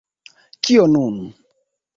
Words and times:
Kio 0.69 0.87
nun? 0.95 1.17